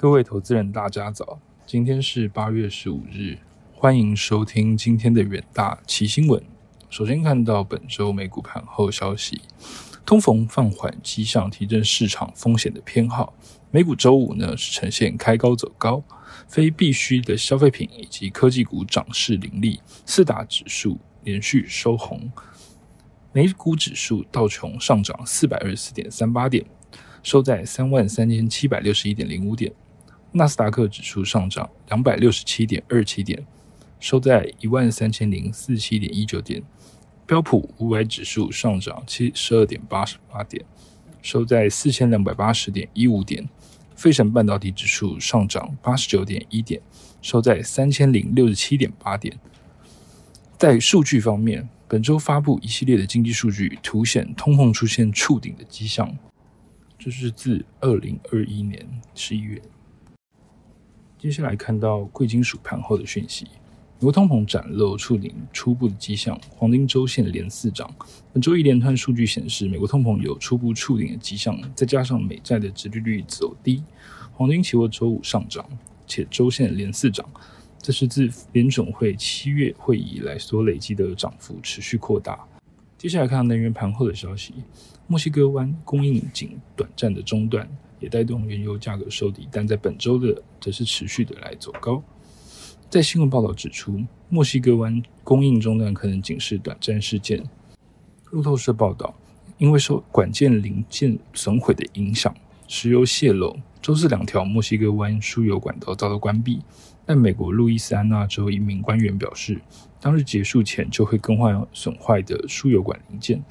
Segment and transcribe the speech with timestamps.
[0.00, 1.38] 各位投资人，大家早！
[1.66, 3.36] 今天是八月十五日，
[3.74, 6.42] 欢迎收听今天的远大奇新闻。
[6.88, 9.42] 首先看到本周美股盘后消息，
[10.06, 13.34] 通膨放缓迹象提振市场风险的偏好。
[13.70, 16.02] 美股周五呢是呈现开高走高，
[16.48, 22.32] 非必需的消费品以及科技股涨势凌厉，四大指数连续收红。
[23.34, 26.64] 美股指数道琼上涨四百二十四点三八点，
[27.22, 29.70] 收在三万三千七百六十一点零五点；
[30.32, 33.44] 纳斯达克指数上涨两百六十七点二七点，
[33.98, 36.62] 收在一万三千零四七点一九点；
[37.26, 40.64] 标普五百指数上涨七十二点八十八点，
[41.20, 43.44] 收在四千两百八十点一五点；
[43.96, 46.80] 费城半导体指数上涨八十九点一点，
[47.20, 49.36] 收在三千零六十七点八点。
[50.56, 56.16] 在数据方面，本周发布一系列的经济数据，凸显通膨出现触顶的迹象。
[56.96, 59.60] 这是自二零二一年十一月。
[61.20, 63.44] 接下来看到贵金属盘后的讯息，
[63.98, 67.94] 美国通膨展露触顶初步的迹象，黄金周线连四涨。
[68.32, 73.82] 本周一连串数据显示，美国通膨有初步触顶的迹象，再加上美债的殖利率走低，
[74.32, 75.62] 黄金期货周五上涨，
[76.06, 77.28] 且周线连四涨。
[77.82, 82.42] 这是自联总会七月会议以来所累积的涨幅持续扩大。
[82.96, 84.54] 接下来看能源盘后的消息，
[85.06, 87.68] 墨西哥湾供应仅短暂的中断，
[88.00, 92.02] 也带动原油价格收底，但在本周的则是持续的来走高。
[92.88, 97.44] 在新闻报道指出，墨西哥湾供应中断可能仅是短暂事件。
[98.30, 99.14] 路透社报道，
[99.58, 102.34] 因为受管件零件损毁的影响，
[102.66, 106.62] 石油泄漏，周四两条墨西哥湾输油管道遭到关闭。
[107.06, 109.60] 但美国路易斯安那州一名官员表示，
[110.00, 113.42] 当日结束前就会更换损坏的输油管零件，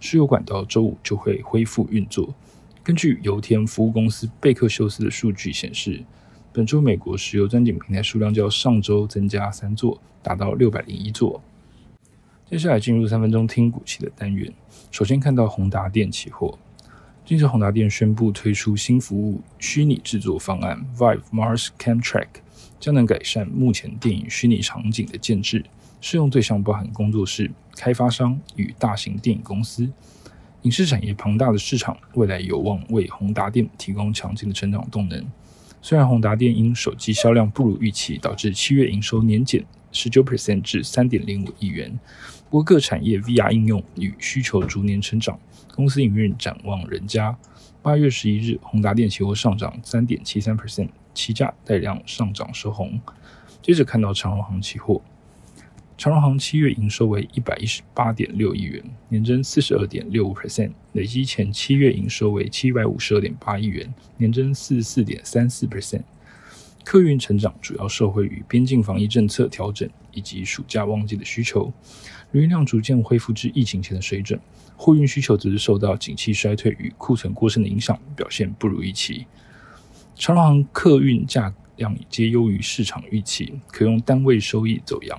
[0.00, 2.34] 输油管道周五就会恢复运作。
[2.86, 6.04] 根据油田服务公司贝克休斯的数据显示，
[6.52, 11.42] 本周美国石油钻井平台数量较上周增加三座，达到六百零一座。
[12.48, 14.54] 接下来进入三分钟听股期的单元，
[14.92, 16.56] 首先看到宏达电期货。
[17.24, 22.28] 近日，宏达电宣布推出新服务虚拟制作方案 Vive Mars Cam Track。
[22.78, 25.64] 将能改善目前电影虚拟场景的建制，
[26.00, 29.90] 适用对象包含工作室、开发商与大型电影公司。
[30.62, 35.24] 影视产业庞大的市场，未来有望为宏达电提供强劲的成长动能。
[35.80, 41.98] 虽然宏达电因手机销量不如预期，导致七月营收年减十九 percent 至三点零五亿元，
[42.50, 45.38] 不过各产业 VR 应用与需求逐年成长，
[45.74, 47.36] 公司营运展望人佳。
[47.82, 50.88] 八月十一日，宏达电期货上涨三点七三 percent。
[51.14, 53.00] 期价带量上涨收红，
[53.62, 55.00] 接着看到长荣行期货，
[55.98, 66.02] 长荣行七月营收为一百一十八点六亿元，年增四十二点六五 percent，累积前七月营收为七百五十二点八亿元，年增四十四点三四 percent。
[66.84, 71.72] 客运成长主要受惠于边境防疫政策调整以及暑假旺季的需求，
[72.32, 74.38] 运量逐渐恢复至疫情前的水准。
[74.76, 79.26] 货运需求则是受到景气衰退与库存过剩的影响，表现不如预期。
[80.14, 85.18] 长荣航客运价量皆优于市场预期，可用单位收益走阳，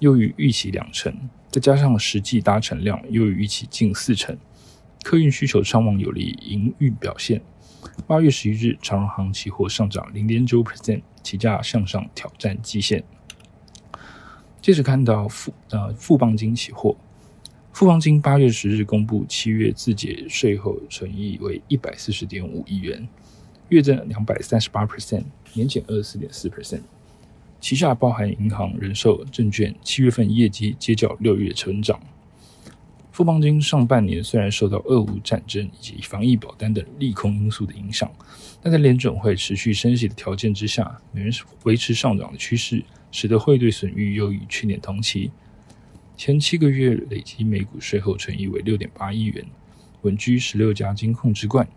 [0.00, 1.14] 优于预期两成，
[1.50, 4.36] 再加上实际搭乘量优于预期近四成，
[5.02, 7.40] 客运需求畅旺有利营运表现。
[8.06, 13.04] 八月十一日，长荣航期货上涨零点九 percent，起价向上挑战基线。
[14.60, 16.96] 接着看到富呃富邦金期货，
[17.72, 23.08] 富邦金八月十日公布七月自结税后存益为一百四十点五亿元。
[23.68, 25.24] 月增两百三十八 percent，
[25.54, 26.82] 年减二十四点四 percent。
[27.60, 32.00] 旗下包含银行、人寿、证券，七月份业绩接较六月成长。
[33.12, 38.10] 富邦金上半年虽然受到俄乌战争以及防疫保单等利空因素的影响，
[38.62, 41.30] 但在联准会持续升息的条件之下，美元
[41.64, 42.82] 维持上涨的趋势，
[43.12, 45.30] 使得汇兑损益优于去年同期。
[46.16, 49.44] 前七个月累计每股税后存益为六点八亿元，
[50.02, 51.68] 稳居十六家金控之冠。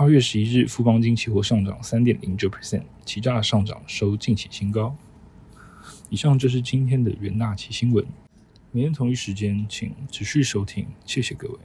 [0.00, 4.96] 二月十一日，富邦金期货上涨三点零九 percent，期价上涨收近期新高。
[6.08, 8.02] 以上就是今天的元大期新闻。
[8.72, 11.58] 明天同一时间，请持续收听，谢谢各位。